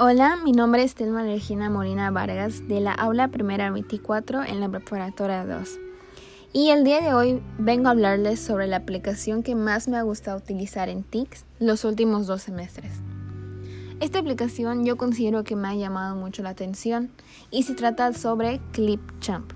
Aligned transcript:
Hola, 0.00 0.36
mi 0.36 0.52
nombre 0.52 0.84
es 0.84 0.94
Telma 0.94 1.24
Regina 1.24 1.70
Molina 1.70 2.12
Vargas 2.12 2.68
de 2.68 2.78
la 2.78 2.92
aula 2.92 3.26
primera 3.26 3.68
24 3.72 4.44
en 4.44 4.60
la 4.60 4.68
preparatoria 4.68 5.44
2. 5.44 5.76
Y 6.52 6.70
el 6.70 6.84
día 6.84 7.00
de 7.00 7.14
hoy 7.14 7.42
vengo 7.58 7.88
a 7.88 7.90
hablarles 7.90 8.38
sobre 8.38 8.68
la 8.68 8.76
aplicación 8.76 9.42
que 9.42 9.56
más 9.56 9.88
me 9.88 9.96
ha 9.96 10.02
gustado 10.02 10.38
utilizar 10.38 10.88
en 10.88 11.02
TICS 11.02 11.46
los 11.58 11.84
últimos 11.84 12.28
dos 12.28 12.42
semestres. 12.42 12.92
Esta 13.98 14.20
aplicación 14.20 14.84
yo 14.84 14.96
considero 14.96 15.42
que 15.42 15.56
me 15.56 15.66
ha 15.66 15.74
llamado 15.74 16.14
mucho 16.14 16.44
la 16.44 16.50
atención 16.50 17.10
y 17.50 17.64
se 17.64 17.74
trata 17.74 18.12
sobre 18.12 18.60
Clipchamp. 18.70 19.50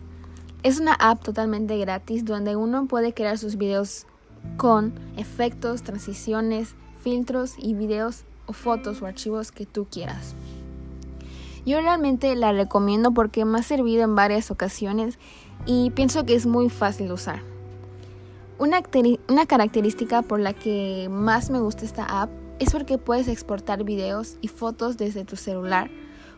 Es 0.64 0.80
una 0.80 0.94
app 0.94 1.22
totalmente 1.22 1.78
gratis 1.78 2.24
donde 2.24 2.56
uno 2.56 2.88
puede 2.88 3.14
crear 3.14 3.38
sus 3.38 3.54
videos 3.54 4.06
con 4.56 4.92
efectos, 5.16 5.84
transiciones, 5.84 6.74
filtros 7.00 7.54
y 7.58 7.74
videos 7.74 8.24
o 8.46 8.52
fotos 8.52 9.02
o 9.02 9.06
archivos 9.06 9.52
que 9.52 9.66
tú 9.66 9.86
quieras. 9.90 10.34
Yo 11.64 11.80
realmente 11.80 12.34
la 12.34 12.52
recomiendo 12.52 13.12
porque 13.12 13.44
me 13.44 13.58
ha 13.58 13.62
servido 13.62 14.02
en 14.02 14.16
varias 14.16 14.50
ocasiones 14.50 15.18
y 15.64 15.90
pienso 15.90 16.26
que 16.26 16.34
es 16.34 16.46
muy 16.46 16.68
fácil 16.70 17.08
de 17.08 17.12
usar. 17.14 17.42
Una, 18.58 18.82
una 19.28 19.46
característica 19.46 20.22
por 20.22 20.40
la 20.40 20.54
que 20.54 21.08
más 21.10 21.50
me 21.50 21.60
gusta 21.60 21.84
esta 21.84 22.22
app 22.22 22.30
es 22.58 22.70
porque 22.70 22.98
puedes 22.98 23.28
exportar 23.28 23.84
videos 23.84 24.36
y 24.40 24.48
fotos 24.48 24.96
desde 24.96 25.24
tu 25.24 25.36
celular 25.36 25.90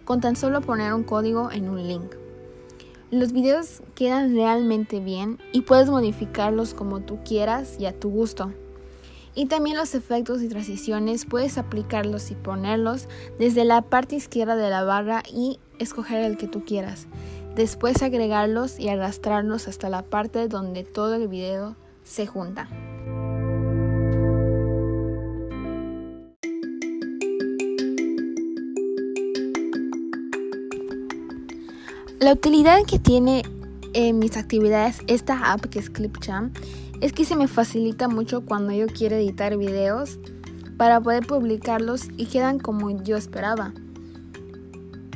con 0.05 0.21
tan 0.21 0.37
solo 0.37 0.61
poner 0.61 0.93
un 0.93 1.03
código 1.05 1.51
en 1.51 1.69
un 1.69 1.87
link. 1.89 2.15
Los 3.11 3.33
videos 3.33 3.83
quedan 3.95 4.35
realmente 4.35 5.01
bien 5.01 5.39
y 5.53 5.63
puedes 5.63 5.89
modificarlos 5.89 6.75
como 6.75 7.01
tú 7.01 7.19
quieras 7.25 7.77
y 7.79 7.87
a 7.87 7.99
tu 7.99 8.11
gusto. 8.11 8.53
Y 9.35 9.47
también 9.47 9.77
los 9.77 9.95
efectos 9.95 10.43
y 10.43 10.49
transiciones 10.49 11.25
puedes 11.25 11.59
aplicarlos 11.59 12.31
y 12.31 12.35
ponerlos 12.35 13.09
desde 13.39 13.65
la 13.65 13.83
parte 13.83 14.15
izquierda 14.15 14.55
de 14.55 14.71
la 14.71 14.85
barra 14.85 15.23
y 15.29 15.59
escoger 15.79 16.23
el 16.23 16.37
que 16.37 16.47
tú 16.47 16.65
quieras. 16.65 17.09
Después 17.57 18.03
agregarlos 18.03 18.79
y 18.79 18.89
arrastrarlos 18.89 19.67
hasta 19.69 19.89
la 19.89 20.03
parte 20.03 20.49
donde 20.49 20.85
todo 20.85 21.15
el 21.15 21.29
video 21.29 21.77
se 22.05 22.27
junta. 22.27 22.69
La 32.21 32.33
utilidad 32.33 32.79
que 32.87 32.99
tiene 32.99 33.43
en 33.93 34.19
mis 34.19 34.37
actividades 34.37 35.01
esta 35.09 35.53
app 35.53 35.67
que 35.67 35.79
es 35.79 35.91
Clipchamp 35.91 36.57
es 37.05 37.13
que 37.13 37.27
se 37.27 37.37
me 37.37 37.49
facilita 37.49 38.09
mucho 38.09 38.47
cuando 38.47 38.73
yo 38.73 38.87
quiero 38.87 39.17
editar 39.17 39.59
videos 39.59 40.19
para 40.79 41.03
poder 41.03 41.27
publicarlos 41.27 42.09
y 42.17 42.25
quedan 42.25 42.59
como 42.59 43.03
yo 43.03 43.19
esperaba. 43.19 43.75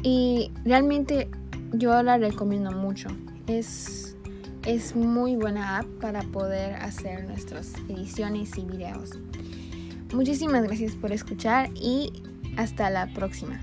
Y 0.02 0.52
realmente 0.66 1.30
yo 1.72 2.02
la 2.02 2.18
recomiendo 2.18 2.72
mucho. 2.72 3.08
Es, 3.46 4.18
es 4.66 4.94
muy 4.96 5.36
buena 5.36 5.78
app 5.78 5.86
para 5.98 6.20
poder 6.24 6.74
hacer 6.74 7.26
nuestras 7.26 7.72
ediciones 7.88 8.58
y 8.58 8.66
videos. 8.66 9.12
Muchísimas 10.12 10.64
gracias 10.64 10.94
por 10.94 11.10
escuchar 11.10 11.70
y 11.74 12.22
hasta 12.58 12.90
la 12.90 13.06
próxima. 13.14 13.62